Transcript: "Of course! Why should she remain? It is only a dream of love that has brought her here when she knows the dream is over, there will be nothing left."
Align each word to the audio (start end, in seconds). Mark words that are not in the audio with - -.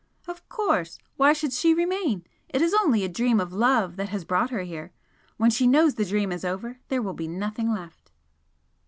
"Of 0.27 0.49
course! 0.49 0.97
Why 1.15 1.31
should 1.31 1.53
she 1.53 1.75
remain? 1.75 2.25
It 2.49 2.59
is 2.63 2.73
only 2.73 3.03
a 3.03 3.07
dream 3.07 3.39
of 3.39 3.53
love 3.53 3.97
that 3.97 4.09
has 4.09 4.25
brought 4.25 4.49
her 4.49 4.63
here 4.63 4.91
when 5.37 5.51
she 5.51 5.67
knows 5.67 5.93
the 5.93 6.05
dream 6.05 6.31
is 6.31 6.43
over, 6.43 6.79
there 6.87 7.03
will 7.03 7.13
be 7.13 7.27
nothing 7.27 7.71
left." 7.71 8.09